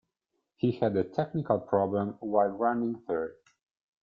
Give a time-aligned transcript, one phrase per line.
[0.55, 3.35] He had a technical problem while running third.